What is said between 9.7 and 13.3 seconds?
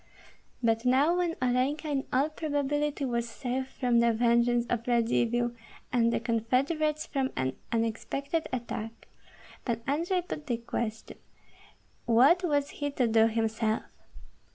Andrei put the question, What was he to do